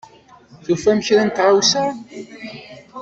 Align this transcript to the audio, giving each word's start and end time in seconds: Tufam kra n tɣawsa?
Tufam 0.63 0.99
kra 1.05 1.23
n 1.27 1.29
tɣawsa? 1.29 1.83